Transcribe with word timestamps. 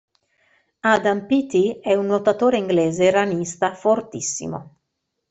Adam 0.81 1.27
Peaty 1.27 1.79
è 1.79 1.93
un 1.93 2.07
nuotatore 2.07 2.57
inglese 2.57 3.11
ranista 3.11 3.75
fortissimo. 3.75 4.77